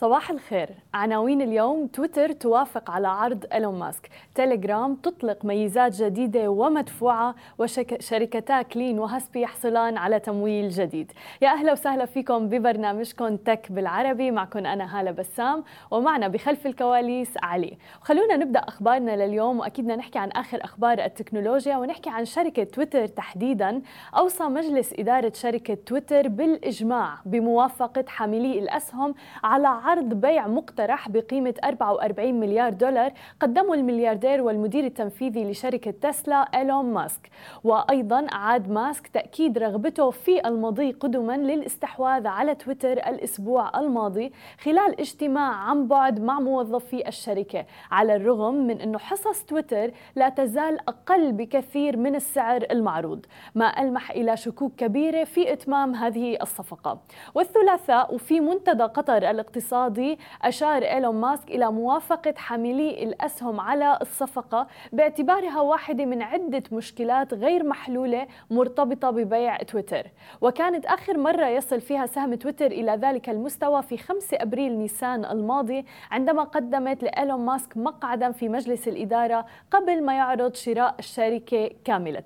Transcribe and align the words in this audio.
صباح 0.00 0.30
الخير. 0.30 0.68
عناوين 0.94 1.42
اليوم 1.42 1.86
تويتر 1.86 2.32
توافق 2.32 2.90
على 2.90 3.08
عرض 3.08 3.44
إيلون 3.52 3.78
ماسك. 3.78 4.10
تيليجرام 4.34 4.94
تطلق 4.94 5.44
ميزات 5.44 6.02
جديدة 6.02 6.48
ومدفوعة 6.48 7.34
وشركتا 7.58 8.62
كلين 8.62 8.98
و 8.98 9.05
Huspy 9.05 9.40
يحصلان 9.40 9.96
على 9.96 10.20
تمويل 10.20 10.68
جديد. 10.68 11.12
يا 11.42 11.48
أهلا 11.48 11.72
وسهلا 11.72 12.06
فيكم 12.06 12.48
ببرنامجكم 12.48 13.36
تك 13.36 13.72
بالعربي. 13.72 14.30
معكم 14.30 14.66
أنا 14.66 15.00
هالة 15.00 15.10
بسام 15.10 15.64
ومعنا 15.90 16.28
بخلف 16.28 16.66
الكواليس 16.66 17.30
علي. 17.42 17.78
خلونا 18.00 18.36
نبدأ 18.36 18.60
أخبارنا 18.60 19.26
لليوم 19.26 19.58
وأكيد 19.58 19.84
بدنا 19.84 19.96
نحكي 19.96 20.18
عن 20.18 20.30
آخر 20.30 20.64
أخبار 20.64 21.04
التكنولوجيا 21.04 21.76
ونحكي 21.76 22.10
عن 22.10 22.24
شركة 22.24 22.64
تويتر 22.64 23.06
تحديدا. 23.06 23.82
أوصى 24.16 24.44
مجلس 24.44 24.94
إدارة 24.98 25.32
شركة 25.34 25.74
تويتر 25.74 26.28
بالإجماع 26.28 27.14
بموافقة 27.24 28.04
حاملي 28.08 28.58
الأسهم 28.58 29.14
على 29.44 29.68
عرض 29.68 29.89
بيع 29.98 30.46
مقترح 30.46 31.08
بقيمة 31.08 31.54
44 31.64 32.40
مليار 32.40 32.72
دولار 32.72 33.12
قدمه 33.40 33.74
الملياردير 33.74 34.42
والمدير 34.42 34.84
التنفيذي 34.84 35.50
لشركة 35.50 35.90
تسلا 35.90 36.36
إيلون 36.36 36.84
ماسك. 36.84 37.30
وأيضا 37.64 38.26
عاد 38.32 38.70
ماسك 38.70 39.06
تأكيد 39.08 39.58
رغبته 39.58 40.10
في 40.10 40.48
المضي 40.48 40.92
قدما 40.92 41.36
للاستحواذ 41.36 42.26
على 42.26 42.54
تويتر 42.54 42.92
الأسبوع 42.92 43.80
الماضي 43.80 44.32
خلال 44.60 45.00
اجتماع 45.00 45.52
عن 45.52 45.86
بعد 45.86 46.20
مع 46.20 46.40
موظفي 46.40 47.08
الشركة 47.08 47.64
على 47.90 48.16
الرغم 48.16 48.54
من 48.54 48.80
أنه 48.80 48.98
حصص 48.98 49.44
تويتر 49.44 49.90
لا 50.16 50.28
تزال 50.28 50.88
أقل 50.88 51.32
بكثير 51.32 51.96
من 51.96 52.14
السعر 52.14 52.64
المعروض 52.70 53.26
ما 53.54 53.82
ألمح 53.82 54.10
إلى 54.10 54.36
شكوك 54.36 54.72
كبيرة 54.76 55.24
في 55.24 55.52
إتمام 55.52 55.94
هذه 55.94 56.38
الصفقة. 56.42 56.98
والثلاثاء 57.34 58.14
وفي 58.14 58.40
منتدى 58.40 58.82
قطر 58.82 59.30
الاقتصادي 59.30 59.79
الاقتصادي 59.80 60.18
أشار 60.42 60.82
إيلون 60.82 61.14
ماسك 61.14 61.50
إلى 61.50 61.72
موافقة 61.72 62.34
حاملي 62.36 63.02
الأسهم 63.02 63.60
على 63.60 63.98
الصفقة 64.00 64.66
باعتبارها 64.92 65.60
واحدة 65.60 66.04
من 66.04 66.22
عدة 66.22 66.62
مشكلات 66.72 67.34
غير 67.34 67.64
محلولة 67.64 68.26
مرتبطة 68.50 69.10
ببيع 69.10 69.56
تويتر. 69.56 70.06
وكانت 70.40 70.86
آخر 70.86 71.18
مرة 71.18 71.46
يصل 71.46 71.80
فيها 71.80 72.06
سهم 72.06 72.34
تويتر 72.34 72.66
إلى 72.66 72.92
ذلك 72.92 73.28
المستوى 73.28 73.82
في 73.82 73.96
5 73.96 74.36
أبريل 74.40 74.78
نيسان 74.78 75.24
الماضي 75.24 75.84
عندما 76.10 76.42
قدمت 76.42 77.02
لإيلون 77.02 77.40
ماسك 77.40 77.76
مقعدا 77.76 78.32
في 78.32 78.48
مجلس 78.48 78.88
الإدارة 78.88 79.46
قبل 79.70 80.02
ما 80.04 80.14
يعرض 80.14 80.54
شراء 80.54 80.94
الشركة 80.98 81.70
كاملة. 81.84 82.20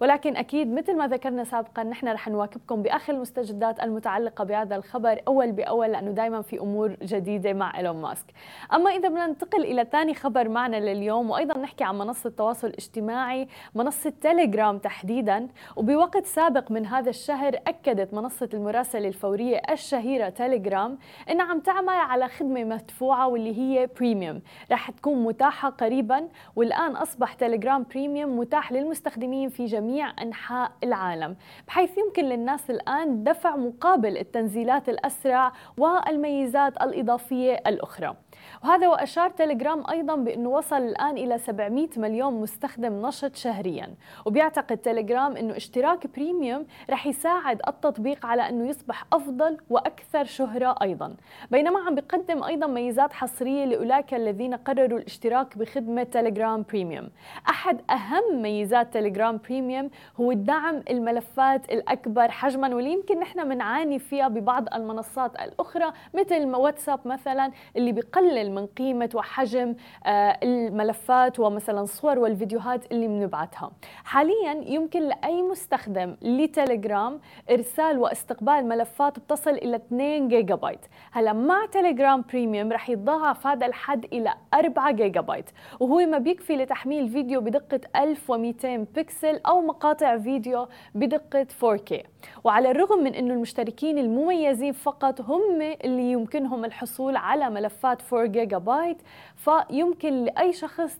ولكن 0.00 0.36
أكيد 0.36 0.72
مثل 0.74 0.96
ما 0.96 1.06
ذكرنا 1.06 1.44
سابقا 1.44 1.82
نحن 1.82 2.08
رح 2.08 2.28
نواكبكم 2.28 2.82
بآخر 2.82 3.12
المستجدات 3.12 3.82
المتعلقة 3.82 4.44
بهذا 4.44 4.76
الخبر 4.76 5.20
أول 5.28 5.52
بأول 5.52 5.92
لأنه 5.92 6.10
دائما 6.10 6.42
في 6.42 6.60
أمور 6.60 6.93
جديدة 7.02 7.52
مع 7.52 7.78
إيلون 7.78 7.96
ماسك. 7.96 8.26
أما 8.74 8.90
إذا 8.90 9.08
بدنا 9.08 9.26
ننتقل 9.26 9.64
إلى 9.64 9.86
ثاني 9.92 10.14
خبر 10.14 10.48
معنا 10.48 10.76
لليوم 10.76 11.30
وأيضا 11.30 11.58
نحكي 11.58 11.84
عن 11.84 11.98
منصة 11.98 12.28
التواصل 12.28 12.66
الاجتماعي 12.66 13.48
منصة 13.74 14.12
تيليجرام 14.20 14.78
تحديدا. 14.78 15.48
وبوقت 15.76 16.26
سابق 16.26 16.70
من 16.70 16.86
هذا 16.86 17.10
الشهر 17.10 17.54
أكدت 17.66 18.14
منصة 18.14 18.48
المراسلة 18.54 19.08
الفورية 19.08 19.62
الشهيرة 19.70 20.28
تيليجرام 20.28 20.98
أنها 21.30 21.46
عم 21.46 21.60
تعمل 21.60 21.88
على 21.88 22.28
خدمة 22.28 22.64
مدفوعة 22.64 23.28
واللي 23.28 23.58
هي 23.58 23.86
Premium 23.86 24.42
رح 24.72 24.90
تكون 24.90 25.24
متاحة 25.24 25.70
قريبا 25.70 26.28
والآن 26.56 26.96
أصبح 26.96 27.32
تيليجرام 27.32 27.86
Premium 27.90 28.38
متاح 28.38 28.72
للمستخدمين 28.72 29.48
في 29.48 29.66
جميع 29.66 30.22
أنحاء 30.22 30.72
العالم. 30.84 31.36
بحيث 31.68 31.98
يمكن 31.98 32.24
للناس 32.24 32.70
الآن 32.70 33.24
دفع 33.24 33.56
مقابل 33.56 34.18
التنزيلات 34.18 34.88
الأسرع 34.88 35.52
والميزات 35.78 36.73
الإضافية 36.82 37.52
الأخرى. 37.66 38.16
وهذا 38.64 38.88
وأشار 38.88 39.30
تليجرام 39.30 39.84
أيضا 39.90 40.16
بأنه 40.16 40.48
وصل 40.48 40.76
الآن 40.76 41.16
إلى 41.16 41.38
700 41.38 41.88
مليون 41.96 42.40
مستخدم 42.40 43.06
نشط 43.06 43.36
شهريا. 43.36 43.94
وبيعتقد 44.24 44.76
تليجرام 44.76 45.36
أنه 45.36 45.56
اشتراك 45.56 46.06
Premium 46.06 46.66
رح 46.90 47.06
يساعد 47.06 47.60
التطبيق 47.68 48.26
على 48.26 48.48
أنه 48.48 48.68
يصبح 48.68 49.04
أفضل 49.12 49.58
وأكثر 49.70 50.24
شهرة 50.24 50.74
أيضا. 50.82 51.14
بينما 51.50 51.80
عم 51.80 51.94
بيقدم 51.94 52.44
أيضا 52.44 52.66
ميزات 52.66 53.12
حصرية 53.12 53.64
لأولئك 53.64 54.14
الذين 54.14 54.54
قرروا 54.54 54.98
الاشتراك 54.98 55.58
بخدمة 55.58 56.02
تليجرام 56.02 56.64
Premium. 56.68 57.08
أحد 57.48 57.80
أهم 57.90 58.42
ميزات 58.42 58.94
تليجرام 58.94 59.40
Premium 59.48 59.90
هو 60.20 60.32
الدعم 60.32 60.82
الملفات 60.90 61.72
الأكبر 61.72 62.30
حجما 62.30 62.74
واللي 62.74 62.92
يمكن 62.92 63.20
نحن 63.20 63.48
بنعاني 63.48 63.98
فيها 63.98 64.28
ببعض 64.28 64.74
المنصات 64.74 65.36
الأخرى 65.40 65.92
مثل 66.14 66.54
واتساب 66.54 67.00
مثلا 67.04 67.50
اللي 67.76 67.92
بيقلل 68.34 68.52
من 68.52 68.66
قيمة 68.66 69.10
وحجم 69.14 69.74
آه، 70.06 70.38
الملفات 70.42 71.40
ومثلا 71.40 71.80
الصور 71.80 72.18
والفيديوهات 72.18 72.92
اللي 72.92 73.08
بنبعتها. 73.08 73.72
حاليا 74.04 74.64
يمكن 74.66 75.02
لأي 75.02 75.42
مستخدم 75.42 76.16
لتليجرام 76.22 77.20
إرسال 77.50 77.98
واستقبال 77.98 78.68
ملفات 78.68 79.18
بتصل 79.18 79.50
إلى 79.50 79.76
2 79.76 80.28
جيجا 80.28 80.54
بايت 80.54 80.80
هلا 81.12 81.32
مع 81.32 81.66
تليجرام 81.72 82.24
Premium 82.28 82.72
رح 82.72 82.90
يتضاعف 82.90 83.46
هذا 83.46 83.66
الحد 83.66 84.04
إلى 84.04 84.34
4 84.54 84.90
جيجا 84.92 85.20
بايت 85.20 85.50
وهو 85.80 85.98
ما 86.06 86.18
بيكفي 86.18 86.56
لتحميل 86.56 87.08
فيديو 87.08 87.40
بدقة 87.40 87.80
1200 87.96 88.76
بكسل 88.76 89.40
أو 89.46 89.60
مقاطع 89.60 90.18
فيديو 90.18 90.68
بدقة 90.94 91.46
4K 91.64 92.06
وعلى 92.44 92.70
الرغم 92.70 93.04
من 93.04 93.14
أنه 93.14 93.34
المشتركين 93.34 93.98
المميزين 93.98 94.72
فقط 94.72 95.20
هم 95.20 95.62
اللي 95.62 96.12
يمكنهم 96.12 96.64
الحصول 96.64 97.16
على 97.16 97.50
ملفات 97.50 98.02
4 98.12 98.23
جيجا 98.26 98.58
بايت 98.58 99.02
فيمكن 99.36 100.24
لأي 100.24 100.52
شخص 100.52 100.98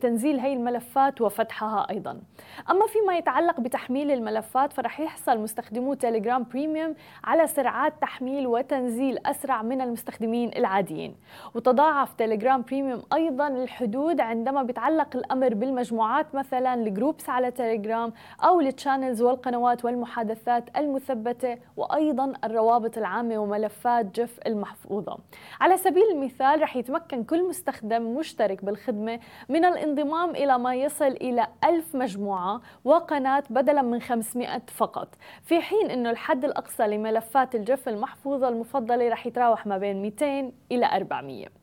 تنزيل 0.00 0.40
هي 0.40 0.52
الملفات 0.52 1.20
وفتحها 1.20 1.86
أيضا. 1.90 2.20
أما 2.70 2.86
فيما 2.86 3.16
يتعلق 3.16 3.60
بتحميل 3.60 4.10
الملفات 4.10 4.72
فرح 4.72 5.00
يحصل 5.00 5.38
مستخدمو 5.38 5.94
تيليجرام 5.94 6.46
Premium 6.50 6.94
على 7.24 7.46
سرعات 7.46 7.92
تحميل 8.00 8.46
وتنزيل 8.46 9.18
أسرع 9.26 9.62
من 9.62 9.80
المستخدمين 9.80 10.50
العاديين. 10.56 11.14
وتضاعف 11.54 12.12
تيليجرام 12.12 12.62
Premium 12.62 13.02
أيضا 13.12 13.48
الحدود 13.48 14.20
عندما 14.20 14.62
بيتعلق 14.62 15.16
الأمر 15.16 15.54
بالمجموعات 15.54 16.34
مثلا 16.34 16.74
ال 16.74 16.82
groups 16.82 17.28
على 17.28 17.50
تيليجرام 17.50 18.12
أو 18.44 18.60
ال 18.60 18.67
channels 18.67 19.22
والقنوات 19.22 19.84
والمحادثات 19.84 20.64
المثبتة 20.76 21.58
وأيضا 21.76 22.32
الروابط 22.44 22.98
العامة 22.98 23.38
وملفات 23.38 24.20
GIF 24.20 24.38
المحفوظة. 24.46 25.18
على 25.60 25.76
سبيل 25.76 26.02
المثال 26.12 26.61
رح 26.62 26.76
يتمكن 26.76 27.24
كل 27.24 27.48
مستخدم 27.48 28.14
مشترك 28.16 28.64
بالخدمة 28.64 29.20
من 29.48 29.64
الانضمام 29.64 30.30
إلى 30.30 30.58
ما 30.58 30.74
يصل 30.74 31.06
إلى 31.06 31.46
ألف 31.64 31.94
مجموعة 31.94 32.60
وقناة 32.84 33.42
بدلا 33.50 33.82
من 33.82 34.00
500 34.00 34.62
فقط. 34.66 35.08
في 35.42 35.60
حين 35.60 35.90
أنه 35.90 36.10
الحد 36.10 36.44
الأقصى 36.44 36.82
لملفات 36.86 37.54
الجف 37.54 37.88
المحفوظة 37.88 38.48
المفضلة 38.48 39.08
رح 39.08 39.26
يتراوح 39.26 39.66
ما 39.66 39.78
بين 39.78 40.02
200 40.02 40.52
إلى 40.72 40.86
400 40.86 41.61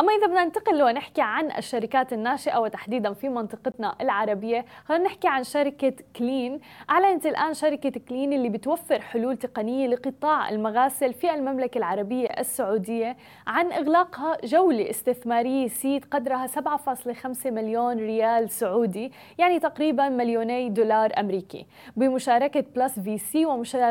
أما 0.00 0.12
إذا 0.12 0.26
بدنا 0.26 0.44
ننتقل 0.44 0.82
ونحكي 0.82 1.22
عن 1.22 1.50
الشركات 1.58 2.12
الناشئة 2.12 2.58
وتحديدا 2.58 3.12
في 3.12 3.28
منطقتنا 3.28 3.94
العربية 4.00 4.64
خلينا 4.84 5.04
نحكي 5.04 5.28
عن 5.28 5.44
شركة 5.44 5.92
كلين. 6.16 6.60
أعلنت 6.90 7.26
الآن 7.26 7.54
شركة 7.54 8.00
كلين 8.08 8.32
اللي 8.32 8.48
بتوفر 8.48 9.00
حلول 9.00 9.36
تقنية 9.36 9.86
لقطاع 9.86 10.48
المغاسل 10.48 11.12
في 11.12 11.34
المملكة 11.34 11.78
العربية 11.78 12.26
السعودية 12.26 13.16
عن 13.46 13.72
إغلاقها 13.72 14.36
جولة 14.44 14.90
استثمارية 14.90 15.68
seed 15.68 16.04
قدرها 16.04 16.46
7.5 16.46 17.46
مليون 17.46 17.96
ريال 17.96 18.50
سعودي 18.50 19.12
يعني 19.38 19.60
تقريبا 19.60 20.08
مليوني 20.08 20.68
دولار 20.68 21.12
أمريكي. 21.18 21.66
بمشاركة 21.96 22.64
Plus 22.76 23.00
VC 23.00 23.46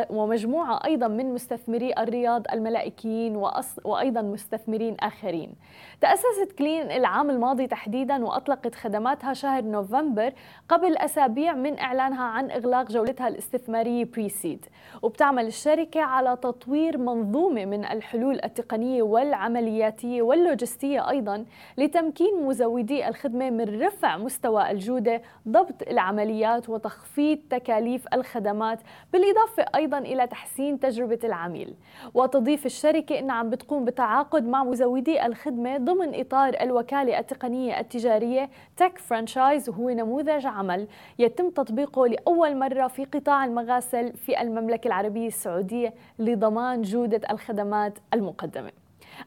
ومجموعة 0.09 0.79
أيضا 0.85 1.07
من 1.07 1.33
مستثمري 1.33 1.93
الرياض 1.97 2.45
الملائكيين 2.53 3.35
وأيضا 3.83 4.21
مستثمرين 4.21 4.95
آخرين. 4.99 5.53
تأسست 6.01 6.51
كلين 6.57 6.91
العام 6.91 7.29
الماضي 7.29 7.67
تحديدا 7.67 8.25
وأطلقت 8.25 8.75
خدماتها 8.75 9.33
شهر 9.33 9.63
نوفمبر 9.63 10.33
قبل 10.69 10.97
أسابيع 10.97 11.53
من 11.53 11.79
إعلانها 11.79 12.23
عن 12.23 12.51
إغلاق 12.51 12.91
جولتها 12.91 13.27
الاستثمارية 13.27 14.05
pre-seed 14.05 14.65
وبتعمل 15.01 15.47
الشركة 15.47 16.01
على 16.01 16.37
تطوير 16.41 16.97
منظومة 16.97 17.65
من 17.65 17.85
الحلول 17.85 18.39
التقنية 18.43 19.01
والعملياتية 19.03 20.21
واللوجستية 20.21 21.09
أيضا 21.09 21.45
لتمكين 21.77 22.45
مزودي 22.45 23.07
الخدمة 23.07 23.49
من 23.49 23.81
رفع 23.81 24.17
مستوى 24.17 24.71
الجودة 24.71 25.21
ضبط 25.47 25.81
العمليات 25.87 26.69
وتخفيض 26.69 27.39
تكاليف 27.49 28.05
الخدمات 28.13 28.79
بالإضافة 29.13 29.65
أيضا 29.75 29.97
إلى 29.97 30.27
تحسين 30.27 30.79
تجربة 30.79 31.19
العميل. 31.23 31.73
وتضيف 32.13 32.65
الشركة 32.65 33.19
أنها 33.19 33.35
عم 33.35 33.49
بتقوم 33.49 33.85
بتعاقد 33.85 34.47
مع 34.47 34.63
مزودي 34.63 35.25
الخدمة 35.25 35.58
ضمن 35.67 36.19
إطار 36.19 36.53
الوكالة 36.61 37.19
التقنية 37.19 37.79
التجارية 37.79 38.49
تك 38.77 38.97
فرانشايز 38.97 39.69
وهو 39.69 39.89
نموذج 39.89 40.45
عمل 40.45 40.87
يتم 41.19 41.49
تطبيقه 41.49 42.07
لأول 42.07 42.57
مرة 42.57 42.87
في 42.87 43.05
قطاع 43.05 43.45
المغاسل 43.45 44.13
في 44.13 44.41
المملكة 44.41 44.87
العربية 44.87 45.27
السعودية 45.27 45.93
لضمان 46.19 46.81
جودة 46.81 47.21
الخدمات 47.31 47.97
المقدمة. 48.13 48.78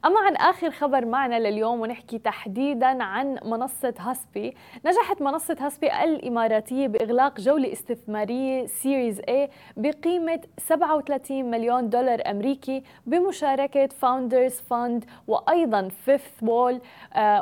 أما 0.04 0.20
عن 0.20 0.36
آخر 0.36 0.70
خبر 0.70 1.04
معنا 1.04 1.40
لليوم 1.40 1.80
ونحكي 1.80 2.18
تحديدا 2.18 3.02
عن 3.02 3.38
منصة 3.44 3.94
Huspy. 3.98 4.56
نجحت 4.86 5.22
منصة 5.22 5.56
Huspy 5.60 6.04
الإماراتية 6.04 6.88
بإغلاق 6.88 7.40
جولة 7.40 7.72
استثمارية 7.72 8.66
Series 8.66 9.20
A 9.20 9.50
بقيمة 9.76 10.40
37 10.58 11.50
مليون 11.50 11.88
دولار 11.88 12.22
أمريكي 12.30 12.82
بمشاركة 13.06 13.86
Founders 13.86 14.52
Fund 14.52 15.04
وأيضا 15.28 15.88
Fifth 15.88 16.42
Wall 16.42 16.80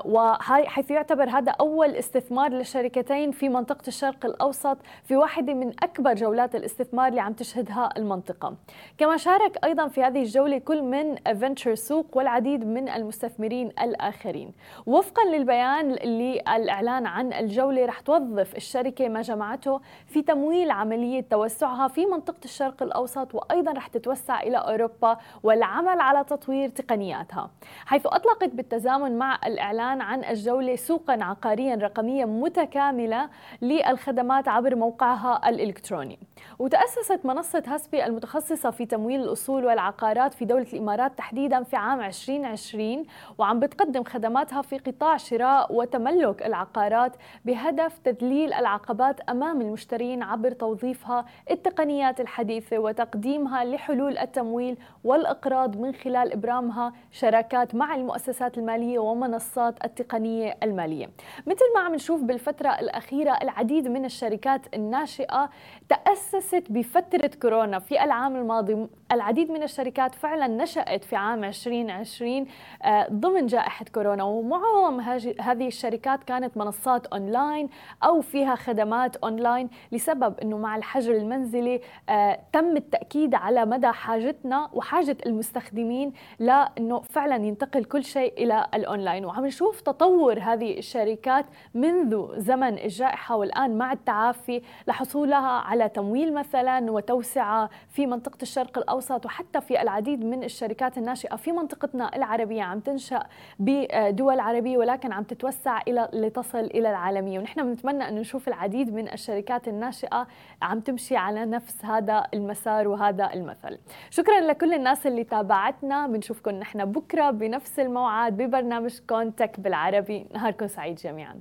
وحيث 0.04 0.90
يعتبر 0.90 1.28
هذا 1.28 1.52
أول 1.60 1.88
استثمار 1.88 2.50
للشركتين 2.50 3.30
في 3.30 3.48
منطقة 3.48 3.88
الشرق 3.88 4.26
الأوسط 4.26 4.78
في 5.04 5.16
واحدة 5.16 5.54
من 5.54 5.68
أكبر 5.82 6.14
جولات 6.14 6.54
الاستثمار 6.54 7.08
اللي 7.08 7.20
عم 7.20 7.32
تشهدها 7.32 7.88
المنطقة. 7.96 8.54
كما 8.98 9.16
شارك 9.16 9.64
أيضا 9.64 9.88
في 9.88 10.02
هذه 10.02 10.22
الجولة 10.22 10.58
كل 10.58 10.82
من 10.82 11.14
فينتشر 11.14 11.74
سوق 11.74 12.16
والعديد 12.16 12.39
العديد 12.40 12.66
من 12.66 12.88
المستثمرين 12.88 13.68
الآخرين. 13.68 14.52
وفقا 14.86 15.24
للبيان 15.24 15.90
اللي 15.90 16.40
الإعلان 16.40 17.06
عن 17.06 17.32
الجولة 17.32 17.86
رح 17.86 18.00
توظف 18.00 18.56
الشركة 18.56 19.08
ما 19.08 19.22
جمعته 19.22 19.80
في 20.06 20.22
تمويل 20.22 20.70
عملية 20.70 21.20
توسعها 21.30 21.88
في 21.88 22.06
منطقة 22.06 22.44
الشرق 22.44 22.82
الأوسط 22.82 23.34
وأيضا 23.34 23.72
رح 23.72 23.86
تتوسع 23.86 24.40
إلى 24.40 24.56
أوروبا 24.56 25.16
والعمل 25.42 26.00
على 26.00 26.24
تطوير 26.24 26.68
تقنياتها. 26.68 27.50
حيث 27.86 28.06
أطلقت 28.06 28.48
بالتزامن 28.48 29.18
مع 29.18 29.38
الإعلان 29.46 30.00
عن 30.00 30.24
الجولة 30.24 30.76
سوقا 30.76 31.18
عقاريا 31.24 31.74
رقميا 31.74 32.24
متكاملة 32.24 33.28
للخدمات 33.62 34.48
عبر 34.48 34.76
موقعها 34.76 35.48
الإلكتروني. 35.48 36.18
وتأسست 36.58 37.20
منصة 37.24 37.62
هاسبي 37.66 38.06
المتخصصة 38.06 38.70
في 38.70 38.86
تمويل 38.86 39.20
الأصول 39.20 39.64
والعقارات 39.64 40.34
في 40.34 40.44
دولة 40.44 40.66
الإمارات 40.72 41.18
تحديدا 41.18 41.62
في 41.62 41.76
عام 41.76 42.00
2020 42.36 43.04
وعم 43.38 43.60
بتقدم 43.60 44.04
خدماتها 44.04 44.62
في 44.62 44.78
قطاع 44.78 45.16
شراء 45.16 45.74
وتملك 45.74 46.46
العقارات 46.46 47.16
بهدف 47.44 47.98
تذليل 47.98 48.52
العقبات 48.52 49.20
أمام 49.20 49.60
المشترين 49.60 50.22
عبر 50.22 50.52
توظيفها 50.52 51.24
التقنيات 51.50 52.20
الحديثة 52.20 52.78
وتقديمها 52.78 53.64
لحلول 53.64 54.18
التمويل 54.18 54.76
والإقراض 55.04 55.76
من 55.76 55.94
خلال 55.94 56.32
إبرامها 56.32 56.92
شراكات 57.10 57.74
مع 57.74 57.94
المؤسسات 57.94 58.58
المالية 58.58 58.98
ومنصات 58.98 59.84
التقنية 59.84 60.56
المالية. 60.62 61.10
مثل 61.46 61.64
ما 61.74 61.80
عم 61.80 61.94
نشوف 61.94 62.22
بالفترة 62.22 62.68
الأخيرة 62.68 63.38
العديد 63.42 63.88
من 63.88 64.04
الشركات 64.04 64.74
الناشئة 64.74 65.50
تأسست 65.88 66.64
بفترة 66.70 67.30
كورونا. 67.42 67.78
في 67.78 68.04
العام 68.04 68.36
الماضي 68.36 68.86
العديد 69.12 69.50
من 69.50 69.62
الشركات 69.62 70.14
فعلا 70.14 70.46
نشأت 70.46 71.04
في 71.04 71.16
عام 71.16 71.44
2020 71.44 72.19
آه، 72.24 73.08
ضمن 73.12 73.46
جائحة 73.46 73.84
كورونا. 73.94 74.24
ومعظم 74.24 75.00
هذه 75.40 75.66
الشركات 75.66 76.24
كانت 76.24 76.56
منصات 76.56 77.06
أونلاين 77.06 77.68
أو 78.04 78.20
فيها 78.20 78.54
خدمات 78.54 79.16
أونلاين 79.16 79.70
لسبب 79.92 80.40
أنه 80.40 80.58
مع 80.58 80.76
الحجر 80.76 81.12
المنزلي 81.12 81.80
آه، 82.08 82.40
تم 82.52 82.76
التأكيد 82.76 83.34
على 83.34 83.64
مدى 83.66 83.86
حاجتنا 83.92 84.70
وحاجة 84.72 85.16
المستخدمين 85.26 86.12
لأنه 86.38 87.00
فعلا 87.00 87.36
ينتقل 87.36 87.84
كل 87.84 88.04
شيء 88.04 88.32
إلى 88.38 88.66
الأونلاين. 88.74 89.24
وعم 89.24 89.46
نشوف 89.46 89.80
تطور 89.80 90.38
هذه 90.38 90.78
الشركات 90.78 91.46
منذ 91.74 92.38
زمن 92.38 92.78
الجائحة 92.78 93.36
والآن 93.36 93.78
مع 93.78 93.92
التعافي 93.92 94.62
لحصولها 94.86 95.60
على 95.60 95.88
تمويل 95.88 96.34
مثلا 96.34 96.90
وتوسعة 96.90 97.70
في 97.88 98.06
منطقة 98.06 98.38
الشرق 98.42 98.78
الأوسط 98.78 99.26
وحتى 99.26 99.60
في 99.60 99.82
العديد 99.82 100.24
من 100.24 100.44
الشركات 100.44 100.98
الناشئة 100.98 101.36
في 101.36 101.52
منطقتنا 101.52 102.09
العربية 102.14 102.62
عم 102.62 102.80
تنشأ 102.80 103.26
بدول 103.58 104.40
عربية 104.40 104.78
ولكن 104.78 105.12
عم 105.12 105.22
تتوسع 105.22 105.80
إلى 105.88 106.08
لتصل 106.12 106.58
إلى 106.58 106.90
العالمية. 106.90 107.38
ونحن 107.38 107.62
بنتمنى 107.62 108.08
أن 108.08 108.14
نشوف 108.14 108.48
العديد 108.48 108.94
من 108.94 109.12
الشركات 109.12 109.68
الناشئة 109.68 110.26
عم 110.62 110.80
تمشي 110.80 111.16
على 111.16 111.46
نفس 111.46 111.84
هذا 111.84 112.26
المسار 112.34 112.88
وهذا 112.88 113.30
المثل. 113.34 113.78
شكرا 114.10 114.40
لكل 114.40 114.74
الناس 114.74 115.06
اللي 115.06 115.24
تابعتنا. 115.24 116.06
بنشوفكم 116.06 116.50
نحن 116.50 116.84
بكرة 116.84 117.30
بنفس 117.30 117.78
الموعد 117.78 118.36
ببرنامجكم 118.36 119.30
تك 119.30 119.60
بالعربي. 119.60 120.26
نهاركم 120.34 120.66
سعيد 120.66 120.96
جميعاً. 120.96 121.40